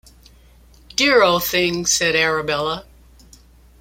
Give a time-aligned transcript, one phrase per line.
[0.95, 2.85] ‘Dear old thing!’ said Arabella.